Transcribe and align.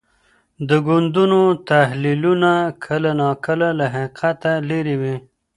د 0.69 0.71
ګوندونو 0.87 1.41
تحلیلونه 1.69 2.51
کله 2.85 3.11
ناکله 3.21 3.69
له 3.79 3.85
حقیقته 3.95 4.51
لرې 4.69 4.95
وي. 5.01 5.15